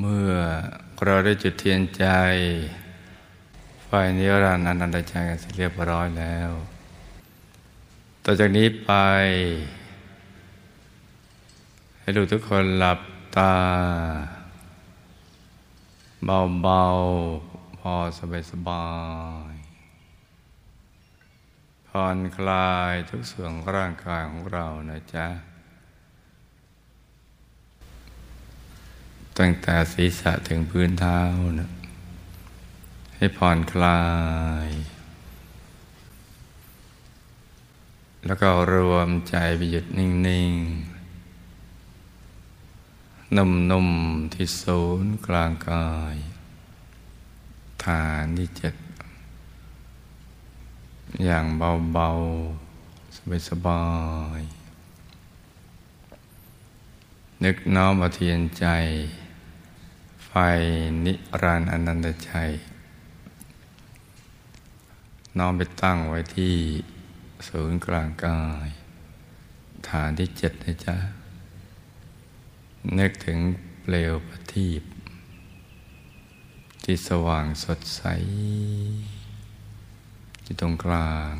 [0.00, 0.32] เมื่อ
[1.04, 2.06] เราได้จุดเทียนใจ
[3.84, 6.50] ไฟนิรันดร์อนันตใจกันเสร็จเรียบร้อยแล้ว
[8.24, 8.90] ต่อจากนี้ไป
[12.00, 13.00] ให้ดูทุกคนหลับ
[13.36, 13.54] ตา
[16.62, 17.94] เบาๆ พอ
[18.50, 18.86] สบา
[19.50, 25.26] ยๆผ่อนคลายทุกส่วนร่างกายของเรานะจ๊ะ
[29.38, 31.20] ตั้งแต่ศีรษะถึงพื้นเท้า
[31.60, 31.70] นะ
[33.16, 34.02] ให้ผ่อนคลา
[34.66, 34.68] ย
[38.26, 40.10] แล้วก็รวมใจไปหยุดนิ่
[40.50, 40.52] ง
[43.32, 46.16] ๆ นุ่ม ๆ ที่ศูนย์กลางกาย
[47.84, 48.74] ฐานที่เจ็ด
[51.24, 51.44] อย่าง
[51.92, 52.08] เบา
[52.66, 53.84] ๆ สบา
[54.38, 54.50] ยๆ
[57.44, 58.66] นึกน้อมอาเทียนใจ
[60.38, 60.44] ไฟ
[61.06, 62.50] นิรันดร์อนันตชัย
[65.38, 66.54] น้อมไปตั้งไว้ที่
[67.48, 68.68] ศูนย์กลางกาย
[69.88, 70.96] ฐานที่เจ็ดนะจ๊ะ
[72.98, 73.38] นึกถึง
[73.82, 74.82] เปลวประทีป
[76.84, 78.02] ที่สว่างสดใส
[80.44, 81.34] ที่ตรงกลาง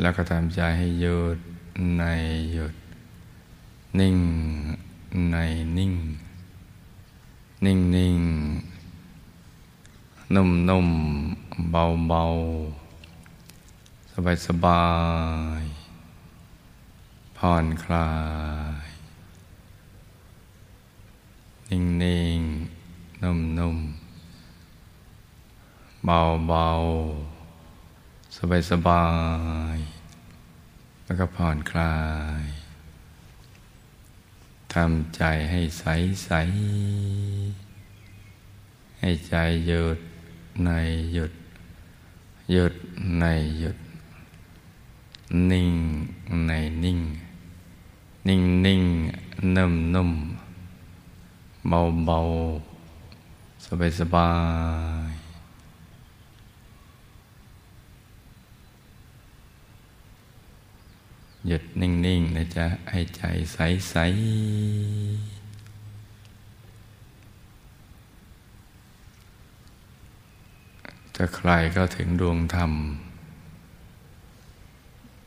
[0.00, 1.38] แล้วก็ทำใจให้หยุด
[1.98, 2.04] ใน
[2.52, 2.74] หยุด
[3.98, 4.16] นิ่ง
[5.30, 5.36] ใน
[5.76, 5.94] นิ่ง
[7.64, 8.18] นิ่งนิ่ง
[10.34, 10.88] นุ่มนุ่ม
[11.70, 12.24] เบาเบา
[14.12, 14.86] สบายสบา
[15.60, 15.62] ย
[17.36, 18.10] ผ่อนคลา
[18.84, 18.88] ย
[21.70, 22.40] นิ่งนิ่ง
[23.22, 23.78] นุ่มนุ่ม
[26.04, 26.68] เบาเบา
[28.36, 29.06] สบายสบา
[29.74, 29.76] ย
[31.04, 31.94] แล้วก็ผ่อนคลา
[32.42, 32.65] ย
[34.80, 35.84] ทำใจให้ใส
[36.24, 36.30] ใส
[39.00, 39.34] ให้ใจ
[39.66, 39.98] หยุด
[40.64, 40.70] ใน
[41.12, 41.32] หยุด
[42.52, 42.74] หยุด
[43.18, 43.24] ใน
[43.60, 43.78] หยุด
[45.50, 45.72] นิ่ง
[46.46, 46.52] ใน
[46.84, 47.00] นิ่ง
[48.28, 48.82] นิ่งนิ่ง
[49.56, 50.10] นุ่มนุ่ม
[51.68, 52.18] เบาเบา
[53.64, 54.30] สบายสบา
[55.05, 55.05] ย
[61.46, 65.36] หยุดนิ่งๆนะจ๊ะให้ใจใสๆ
[71.14, 72.72] ถ้าใครก็ถึงดวงธรรม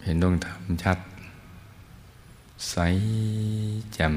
[0.04, 1.00] เห็นดวงธรรมชัด
[2.70, 2.76] ใส
[3.94, 4.16] แจ่ม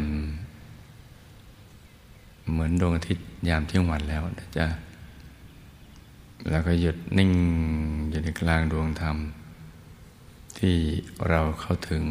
[2.51, 4.67] เหมือนดวงอาทิตย์ยามเที่ยงวันแล้วนะจ๊ะ
[6.51, 7.31] แล้วก็หยุดนิ่ง
[8.11, 9.17] อยู่ในกลางดวงธรรม
[10.67, 10.81] ที่
[11.29, 12.05] เราเข้าถึง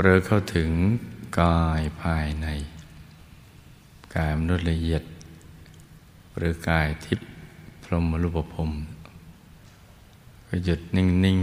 [0.00, 0.70] หรือเข้าถึง
[1.40, 2.46] กายภายใน
[4.16, 5.02] กายมนุษย์ละเอียด
[6.36, 7.28] หรือกายทิพย์
[7.82, 8.70] พรหมรูปภพ
[10.46, 11.40] ก็หยุดนิ่ง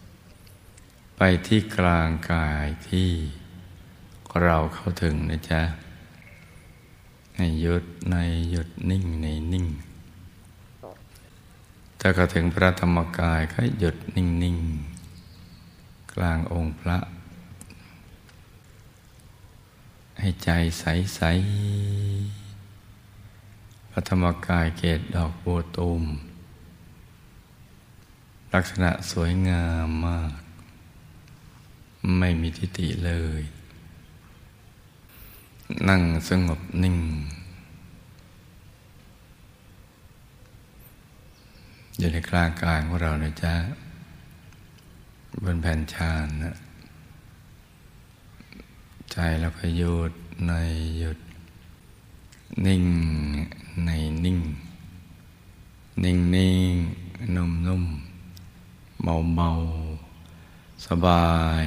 [0.00, 3.10] ๆ ไปที่กลางกายที่
[4.42, 5.62] เราเข้าถึงนะจ๊ะ
[7.36, 8.16] ให้หยุดใน
[8.50, 9.66] หยุดนิ่งในนิ่ง
[12.00, 14.58] ถ้าก็ถึงพระธรรมกายก็หยุดนิ่ง
[15.36, 16.98] ๆ กลางองค์พระ
[20.20, 21.20] ให้ใจใส
[22.36, 26.02] ๆ พระธรรมกายเกตดอกบัวตูม
[28.54, 30.40] ลักษณะสวยงามมาก
[32.18, 33.42] ไม่มีทิฏฐิเลย
[35.88, 36.96] นั่งสงบนิ่ง
[41.98, 43.54] อยู่ในกลางกายของเรานะจ๊ะ
[45.42, 46.56] บนแผ่นชานนะ
[49.10, 50.12] ใจเราก็หยุด
[50.46, 50.52] ใน
[50.98, 51.18] หยุด
[52.66, 52.84] นิ่ง
[53.84, 53.90] ใน
[54.24, 54.38] นิ่ง
[56.04, 56.74] นิ่งนิ่ง
[57.36, 57.84] นุ่มนุ่ม
[59.02, 59.50] เบาเบา
[60.86, 61.26] สบา
[61.64, 61.66] ย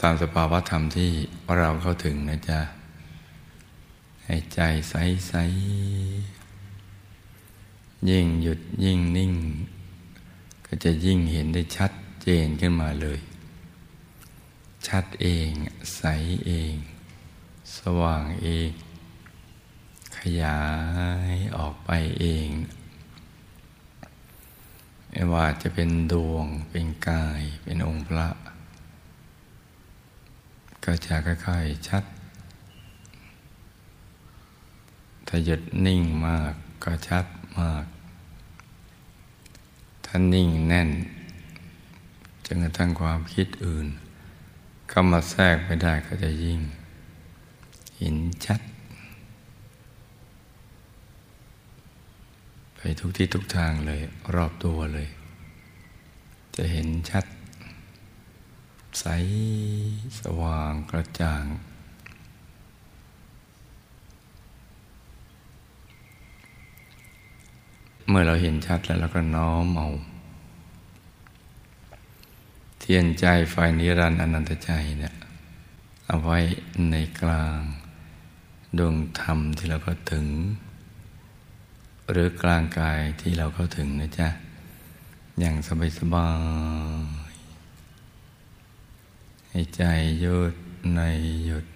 [0.00, 1.10] ตามสภาวะธรรมที่
[1.58, 2.60] เราเข้าถึงนะจ๊ะ
[4.24, 4.60] ให้ใจ
[4.90, 4.94] ใส
[5.28, 5.34] ใส
[8.08, 9.32] ยิ่งหยุดยิ่งนิ่ง
[10.66, 11.92] ก็จะยิ่งเห็นได้ชัด
[12.22, 13.20] เจนขึ้นมาเลย
[14.86, 15.50] ชัดเอง
[15.96, 16.02] ใส
[16.46, 16.74] เอง
[17.76, 18.70] สว่างเอง
[20.16, 20.60] ขยา
[21.32, 22.48] ยออกไปเอง
[25.10, 28.28] ไม่ว่าจะเป็นดวงเป็นกายเป็นองค์พระ
[30.84, 32.04] ก็จะค่อยๆชัด
[35.26, 36.52] ถ้าหยุดนิ่งมาก
[36.84, 37.26] ก็ชัด
[37.58, 37.84] มาก
[40.04, 40.90] ถ้านิ่งแน่น
[42.46, 43.86] จนกระทั่งความคิดอื่น
[44.88, 46.60] เข้ามาแทรกไม่ได้ก็จะยิ่ง
[47.98, 48.60] เห็นชัด
[52.74, 54.00] ไปทุกที่ทุกทางเลย
[54.34, 55.08] รอบตัวเลย
[56.56, 57.24] จะเห็นชัด
[58.98, 59.04] ใส
[60.20, 61.44] สว่างกระจ่าง
[68.12, 69.88] เมื่อเราเห็นชัดแล้วเราก็น้อมเอา
[72.78, 75.14] เทียนใจไฟนิรันดร์อนันตใจเนี่ย
[76.06, 76.38] เอาไว้
[76.90, 77.60] ในกลาง
[78.78, 80.26] ดวงธรรมที่เราก็ถึง
[82.10, 84.28] หรือกลางกายที่เราเข้าถึงนะจ๊ะ
[85.40, 86.28] อย่างสบายสบา
[87.30, 87.32] ย
[89.50, 89.82] ให้ใจ
[90.20, 90.54] หยุด
[90.96, 91.00] ใน
[91.46, 91.66] หยุด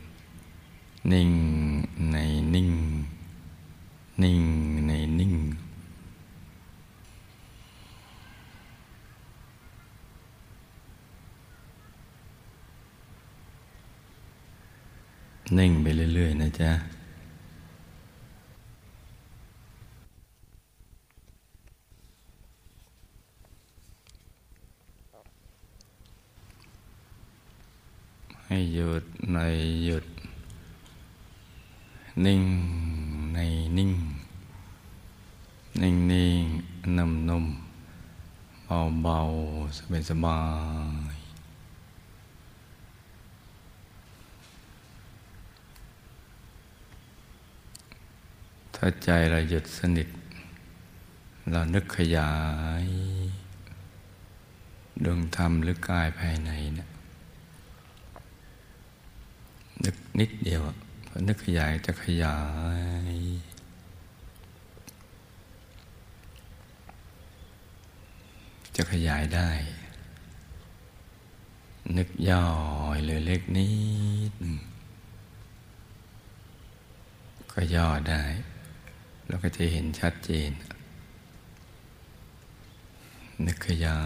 [1.12, 1.30] นิ่ง
[2.12, 2.16] ใน
[2.54, 2.70] นิ่ง
[4.22, 4.40] นิ่ง
[4.86, 5.34] ในนิ่ง
[15.58, 16.70] นิ่งไปเรื่อย ๆ นะจ๊ะ
[28.46, 29.38] ให้หยุดใน
[29.84, 30.04] หยุด
[32.24, 32.42] นิ่ง
[33.34, 33.38] ใน
[33.76, 33.90] นิ่ง
[35.82, 36.42] นิ่งนิ่ง
[36.96, 37.44] นุ่มนุ่ม
[38.66, 39.18] เบาเบา
[39.76, 40.38] สบายสบา
[41.14, 41.23] ย
[48.74, 50.08] ถ้าใจเราหยุดสนิท
[51.50, 52.32] เรานึกขยา
[52.84, 52.86] ย
[55.04, 56.88] ดวงธรรมหรือกายภายในเนะ
[59.84, 60.60] นึกนิดเดียว
[61.08, 62.38] พอนึกขยายจะขยา
[63.10, 63.14] ย
[68.76, 69.50] จะขยายได้
[71.96, 72.46] นึกย่อ
[72.96, 73.70] ยเลยเล็กนิ
[74.32, 74.34] ด
[77.52, 78.22] ก็ย่อได้
[79.28, 80.50] เราก็จะเห็นชัดเจน
[83.46, 84.00] นึกขยา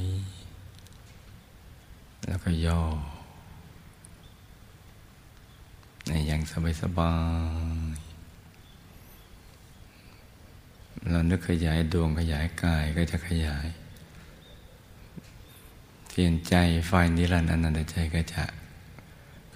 [0.00, 0.02] ย
[2.28, 2.82] แล้วก็ย่อ
[6.06, 7.14] ในอย่างสบายสบา
[7.94, 7.96] ย
[11.10, 13.66] เรานึกขยายดวงขยายกายก็จะขยาย
[16.08, 16.54] เทียนใจ
[16.86, 18.44] ไฟนิรันดร์อนันตใจก็จะ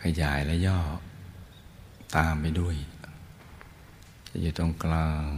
[0.03, 0.79] ขยายและย่อ
[2.17, 2.77] ตามไปด้วย
[4.35, 5.29] จะอยู่ตรงกลาง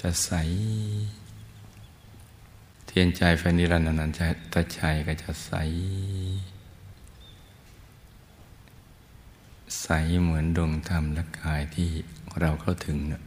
[0.00, 0.30] จะใส
[2.86, 4.20] เทียนใจไฟนิรันดร์นันใจ
[4.52, 5.52] ตะชัยก็จะใส
[9.82, 9.88] ใส
[10.22, 11.88] เหมือนดวงธรรมและกายที่
[12.40, 13.22] เราเข้าถึงนะ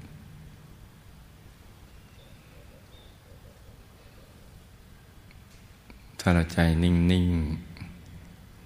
[6.19, 7.27] ถ้าเราใจนิ่งนิ่ง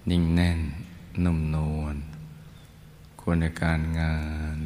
[0.09, 0.59] นิ่งแน่น
[1.23, 1.95] นุ่มนวล
[3.19, 4.15] ควรในการงา
[4.57, 4.59] น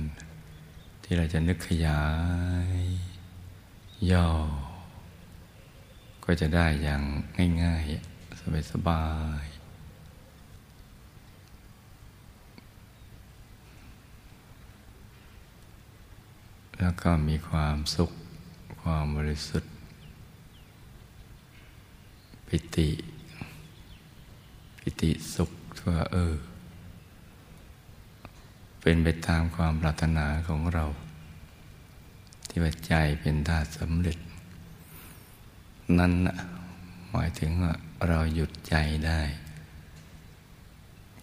[1.12, 2.04] ที่เราจะนึกขยา
[2.74, 2.78] ย
[4.12, 4.28] ย่อ
[6.26, 7.02] ก็จะได้อย่าง
[7.64, 9.06] ง่ายๆ สบา
[9.44, 9.60] ยๆ
[16.80, 18.12] แล้วก็มีความสุข
[18.82, 19.72] ความบริสุทธิ์
[22.48, 22.90] ปิติ
[24.80, 26.49] ปิติสุขทั่วเออ
[28.82, 30.86] เป็นไปตามความปรารถนาของเรา
[32.48, 34.18] ที่ว่าใจเป็นธาตุสำเร็จ
[35.98, 36.12] นั่น
[37.12, 37.74] หมายถึงว่า
[38.08, 38.76] เราหยุดใจ
[39.08, 39.22] ได้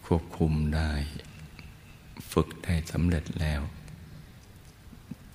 [0.05, 0.91] ควบคุมได้
[2.31, 3.61] ฝึกได้สำเร็จแล้ว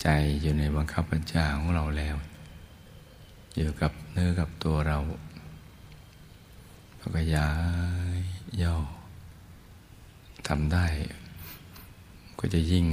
[0.02, 0.08] ใจ
[0.40, 2.16] อยู่ในบังคับบัญชาของเราแล้ว
[3.56, 4.98] อยู่กับเนื้อกับตัวเรา
[7.16, 7.38] พยาย
[8.62, 8.76] ย่อ
[10.48, 10.86] ทำได้
[12.44, 12.86] ก็จะยิ่ง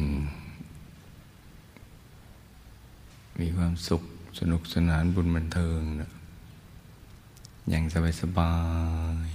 [3.39, 4.03] มีความสุข
[4.39, 6.11] สนุกสนานบุญบันเทิงนะ
[7.69, 8.55] อย่างสบายสบา
[9.25, 9.27] ย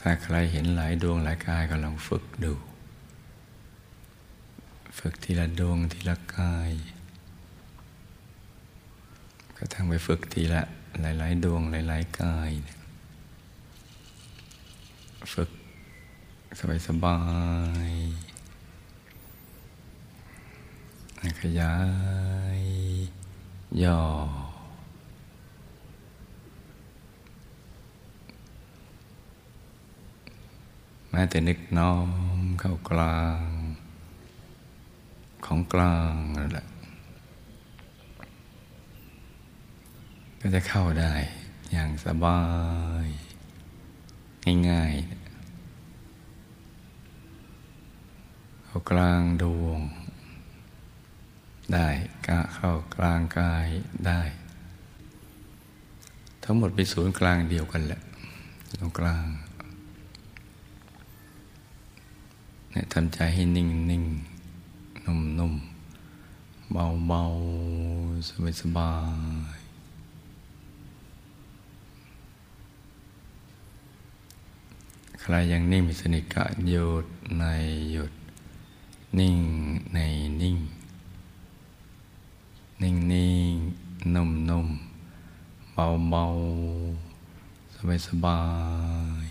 [0.02, 2.52] ้าใครเห็นหลายดวงหลายกายก็ลองฝึกดู
[4.98, 6.72] ฝึกทีละดวงทีละกาย
[9.56, 10.62] ก็ทั้งไปฝึกทีละ
[11.00, 12.50] หลาย ๆ ดวงหลาย ๆ กาย
[15.32, 15.50] ฝึก
[16.58, 17.18] สบายสบา
[17.88, 17.90] ย
[21.40, 21.74] ขยา
[22.58, 22.60] ย
[23.82, 24.00] ย่อ
[31.10, 32.08] แม้แต่นึกน้อม
[32.60, 33.46] เข้ากลาง
[35.44, 36.66] ขของกลางนั่นแหละ
[40.40, 41.14] ก็จะเข้าได้
[41.72, 42.40] อย่างสบา
[43.04, 43.06] ย
[44.68, 45.20] ง่ายๆ
[48.64, 49.80] เข้ากลางดวง
[51.72, 51.88] ได้
[52.26, 53.66] กะเข้ากลางกาย
[54.06, 54.20] ได้
[56.42, 58.00] ทั้งหมดเป็นศูนย์กลางเดียวกันแหละ
[58.80, 59.26] ตรงกลาง
[62.70, 64.04] เนี่ยทำใจให้นิ่งนิ่ง
[65.04, 65.54] นุ่มนุ่ม
[66.72, 67.22] เบาเบา
[68.28, 68.92] สบายสบา
[69.54, 69.69] ย
[75.22, 77.06] ใครยังนิ่งมีสนิทกะหยุด
[77.38, 77.44] ใน
[77.90, 78.12] หยุด
[79.18, 79.36] นิ่ง
[79.92, 79.98] ใน
[80.40, 80.56] นิ่ง
[82.82, 83.54] นิ่งนิ่ง
[84.14, 84.68] นุ่มนุ่ม
[85.72, 86.24] เบาเบา
[87.74, 88.38] สบายสบา
[89.24, 89.29] ย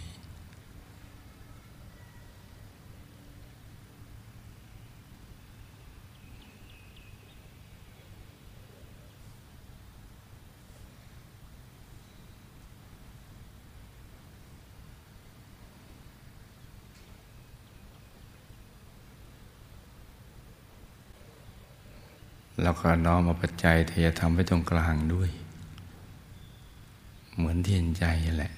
[22.61, 25.29] แล้วก็น้อมเอาปัจจัยทยธรรมไว้ตรงกลางด้วย
[27.35, 28.05] เหมือนเทียนใจ
[28.37, 28.51] แหละ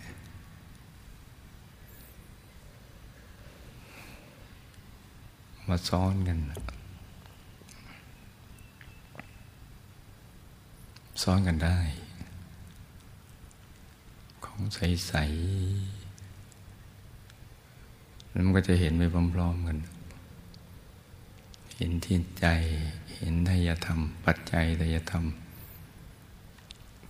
[5.67, 6.37] มาซ้อนกัน
[11.23, 11.79] ซ้อนกันได้
[14.45, 15.21] ของใส ๆ
[18.31, 19.03] แล้วมันก็จะเห็นไป
[19.35, 19.77] พร้อม ๆ กัน
[21.85, 22.47] ห็นที่ใจ
[23.15, 25.23] เห็นทายธรรม ปัจจัยทายธรรม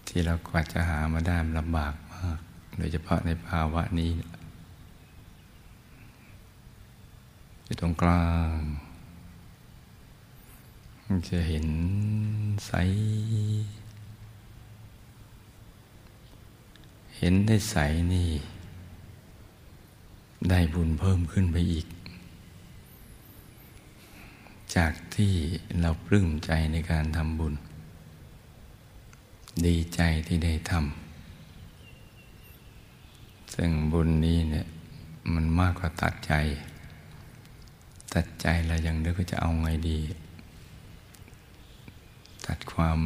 [0.07, 2.39] ที่เรากว่าจะหามาได้ลำบากมาก
[2.77, 4.11] โดยเฉพาะในภาวะนี้
[7.65, 8.59] ที่ตรงกลาง
[11.29, 11.67] จะเห็น
[12.67, 12.73] ใส
[17.17, 17.75] เห็นได้ใส
[18.13, 18.29] นี่
[20.49, 21.87] ได้บุญเพิ่มขึ้นไปอีก
[24.75, 25.33] จากที่
[25.81, 27.53] เราปลื้มใจในการทำบุญ
[29.65, 34.67] ดีใจที่ได้ทำซึ่งบุญนี้เนี่ย
[35.33, 36.33] มันมากกว่าตัดใจ
[38.13, 39.99] ตัดใจเรายังนึกว่าจะเอาไงดี
[42.45, 42.99] ตัดความ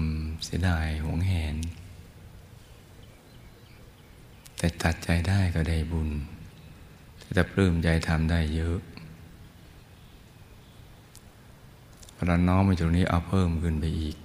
[0.44, 1.56] เสียดายหวงแหน
[4.58, 6.10] แต่ตัดใจได้ก็ได้บุญ
[7.34, 8.78] แต่ปลื้มใจทำได้เยอะ
[12.15, 14.18] พอ เราน้อมมาตรงนี้เอาเพิ่มขึ้นไปอีก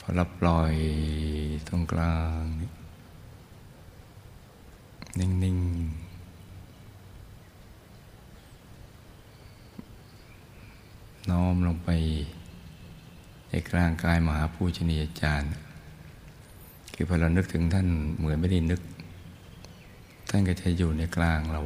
[0.00, 0.74] พอเราปล่อย
[1.68, 2.42] ตรงกลาง
[5.20, 6.04] นิ่งๆ
[11.30, 11.90] น้อมลงไป
[13.48, 15.50] ในกลางกายมหาภูชนียาจารย์
[16.94, 17.86] คือพอเรานึกถึงท่าน
[18.16, 18.80] เหมือนไม่ได้นึก
[20.30, 21.60] ท่านก็จะอยู่ในกลางเรา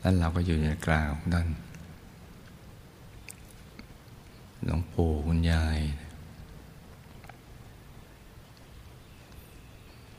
[0.00, 1.48] แล้วเราก็อยู่ในกลางของท่าน
[4.64, 5.78] หลวงปู่คุณยาย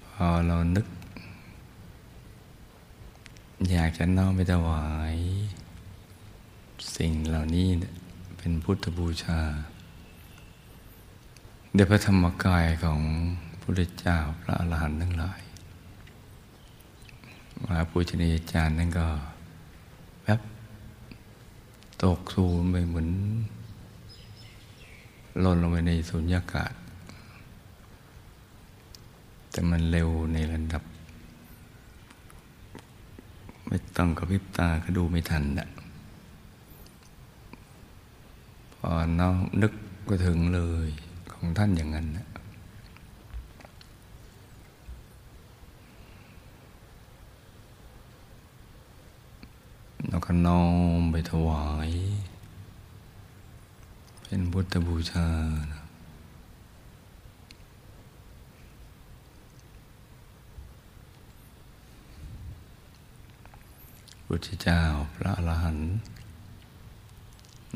[0.08, 0.88] พอเรานึก
[3.72, 5.16] อยากจะน้อมไปถวาย
[6.98, 7.68] สิ่งเหล่านี้
[8.38, 9.40] เป็นพุทธบูชา
[11.74, 13.02] เดี๋ยวพระธรรมกายของ
[13.50, 15.42] พระพุทธเจ้าพระอรหันต์ทั้งหลาย
[17.62, 19.08] มหาปูชนียาจารย์นั่นก็
[20.24, 20.42] แป๊บ
[22.04, 23.10] ตกสูญไปเหมือน
[25.40, 26.74] หล่นลงไปในสุญญากาศ
[29.52, 30.84] แต่มันเร็วในระดับ
[33.68, 35.70] ไม่ต้องกระพริบตาก็ดูไม่ทันนะ
[38.76, 39.74] พอน้องนึก
[40.10, 40.88] ก็ถึงเลย
[41.34, 42.28] ของท่านอย่างนั้นนะ
[50.10, 50.64] แล้วก็น้อ
[51.00, 51.90] มไปถวาย
[54.34, 55.28] เป็นพุทธบูชา
[55.72, 55.82] นะ
[64.26, 64.82] พุทธเจ้า
[65.16, 65.90] พระอรหันต์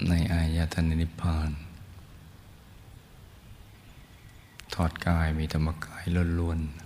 [0.09, 1.51] ในอายตนะนิพพาน
[4.73, 6.03] ถอดกายมีธรรมกาย
[6.39, 6.84] ล้วนๆ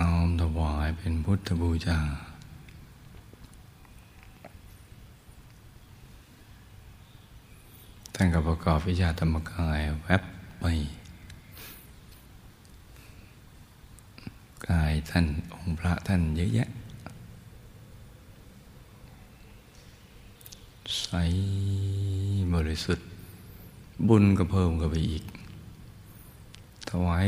[0.00, 1.98] น้อมถวายเป็นพุทธบูชา
[8.14, 10.22] ท่านก็ประกอบวิชาธรรมกายแวบ
[10.60, 10.64] ไป
[14.68, 16.68] กายท่านองค์พระท่านเยอะแยะ
[21.02, 21.08] ใส
[22.54, 23.06] บริสุทธิ์
[24.08, 25.24] บุญก็เพิ่มก็ไปอีก
[26.90, 27.26] ถวาย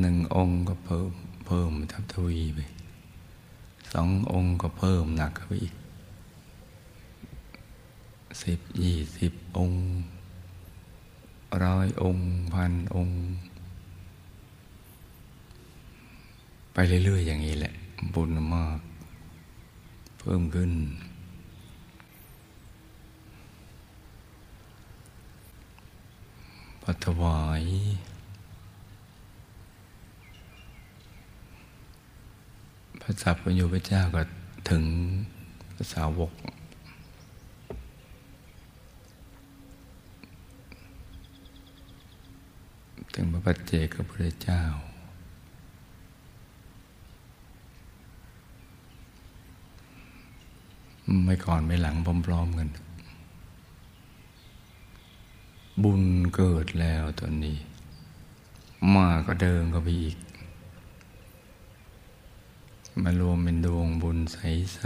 [0.00, 1.12] หนึ่งองค์ก็เพิ่ม
[1.50, 2.58] เพิ่มทับทวีไป
[3.92, 5.74] สององค์ก็เพิ่มหนักไปอีก
[8.42, 9.82] สิบยี่สิบองค์
[11.64, 13.18] ร้อยองค์พันองค์
[16.72, 17.74] ไปเรื่อย ๆ อย่างนี้แหละ
[18.14, 18.80] บุญมาก
[20.18, 20.72] เพิ่มขึ้น
[26.82, 27.62] ปัถวาย
[33.08, 34.22] ระสัพพัญญูพระเจ้าก็
[34.70, 34.84] ถึง
[35.74, 36.32] พระสาวก
[43.14, 44.62] ถึงพระปัจเจกพระเจ้า
[51.24, 51.96] ไม่ก่อนไม่หลัง
[52.26, 52.68] พร้อมๆกัน
[55.82, 56.02] บุญ
[56.34, 57.56] เกิดแล้วตอนนี้
[58.94, 60.16] มาก็เดินก็ไปอีก
[63.02, 64.78] มารวมเป็นดวงบุญใส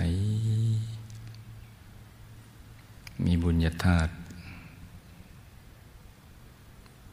[1.21, 4.13] ๆ มีบุญญาธาตุ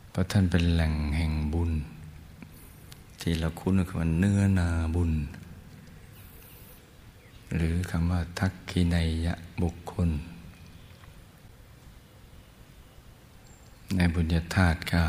[0.09, 1.71] เพราะท่านเป็นแหล่งแห่งบุญ
[3.21, 5.11] ที่เราคุ้นกับว่าเนื้อนาบุญ
[7.55, 10.09] หรือคำว่าทักขินัยะบุคคล
[13.95, 15.03] ในบุญญาธาตุก็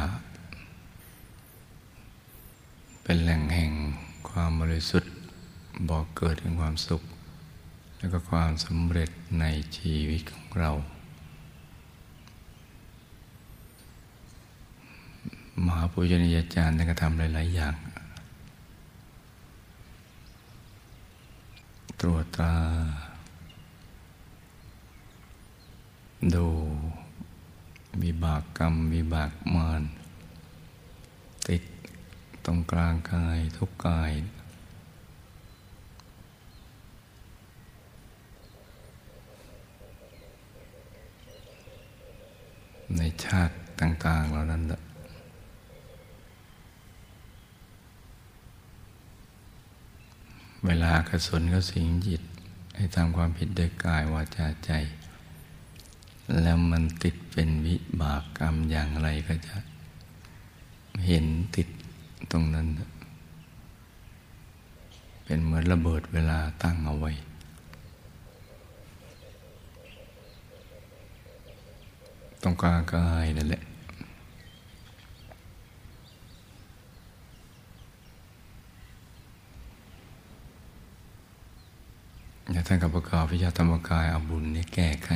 [3.03, 3.73] เป็นแหล่งแห่ง
[4.29, 5.10] ความบริสุทธิ
[5.89, 7.03] บอกเกิดถึงความสุข
[7.99, 9.11] แล้วก็ความสำเร็จ
[9.41, 9.45] ใน
[9.77, 10.71] ชีวิตของเรา
[15.65, 17.75] มหาปุญญาจารย์ท่านก็ทำหลาย ๆ อย่าง
[22.01, 22.55] ตรวจตรา
[26.35, 26.47] ดู
[28.03, 29.83] วิบากกรรมวิบากมาร
[31.49, 31.63] ติด
[32.45, 34.13] ตรงกลางกายทุกกาย
[42.97, 44.81] ในชาติต่าง ๆ เหล่านั้นแหละ
[50.67, 52.23] เวลากระสุนก็สิงจิต
[52.77, 54.73] ให้ทำความผิดโดยกายวาจาใจ
[56.43, 59.57] แล้วมันติดเป็นวิบากกรรมอย่างไรก็จะ
[61.07, 61.27] เห็น
[61.57, 61.69] ติด
[62.33, 62.67] ตรงนั้น
[65.25, 67.13] เป็นเหมือนระเบิดเวลาตั้งเอาไว้
[72.43, 73.63] ตรงกลางกายนั่นแหละ
[82.53, 85.11] อย่าท่านกับประกอบวิชาธรรมกายเอาบุญนี่แก้ไข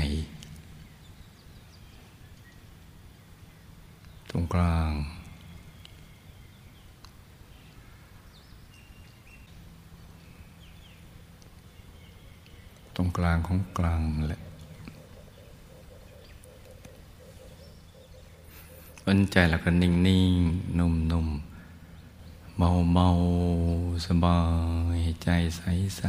[4.30, 4.90] ตรงกลาง
[12.96, 14.42] ตรงกลางของกลางแหละ
[19.08, 20.40] วันใจเราก็นิ่งนิ่ง
[20.78, 21.28] นุ่มนุ่ม
[22.58, 23.08] เบาเบา
[24.06, 24.40] สบา
[24.98, 25.62] ยใจใส
[25.96, 26.02] ใส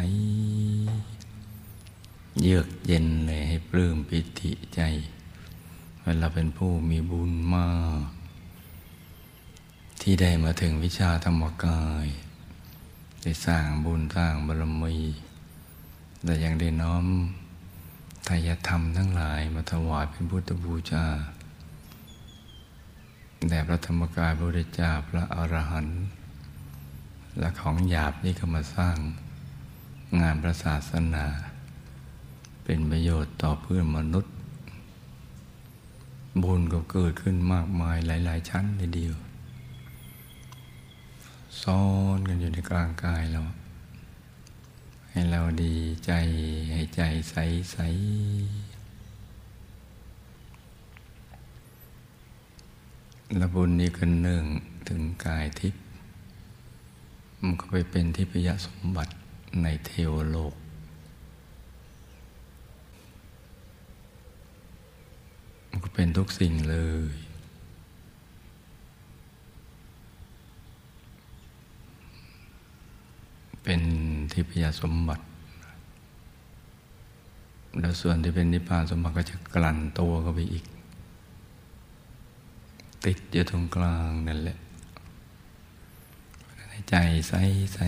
[2.41, 4.81] เยือกเย็นเลยให้ปลื้มปิติใจ
[6.01, 7.67] เวลาเป็นผู้มีบุญมา
[7.99, 8.07] ก
[10.01, 12.07] ที่ได้มาถึงวิชาธรรมกาย
[13.21, 14.95] ได้สร้างบุญสร้างบารมี
[16.23, 17.05] แต่ยังได้น้อม
[18.27, 21.05] ทายธรรมทั้งหลายมาถวายเป็นพุทธบูชา
[23.49, 25.99] แด่พระธรรมกายพระพุทธเจ้าพระอรหันต์
[27.39, 28.97] และของหยาบนี่ก็มาสร้าง
[30.21, 31.25] งานพระศาสนา
[32.63, 34.33] เป็นประโยชน์ต่อเพื่อนมนุษย์
[36.43, 39.15] บุญก็เกิดขึ้นมากมายหลาย ๆ ชั้นทีเดียว
[41.61, 41.83] ซ้อ
[42.17, 43.41] นกันอยู่ในกลางกายเรา
[45.09, 46.11] ให้เราดีใจ
[46.73, 47.35] ให้ใจใส
[47.71, 47.77] ใส
[53.33, 54.45] และบุญนี้ก็หนึ่ง
[54.87, 55.81] ถึงกายทิพย์
[57.41, 59.13] มันก็ไปเป็นทิพยสมบัติ
[59.61, 60.53] ในเทวโลก
[65.69, 66.77] มันก็เป็นทุกสิ่งเล
[67.11, 67.13] ย
[73.63, 73.81] เป็น
[74.33, 75.23] ทิพยสมบัติ
[77.79, 80.65] แล้วส่วนที่เป็นนิพพานสมบัติก็จะกลั่นตัวเข้าไปอีก
[83.05, 84.57] ติดอยู่ตรงกลางนั่นแหละ
[86.89, 86.95] ใจ
[87.27, 87.33] ใส
[87.73, 87.79] ใส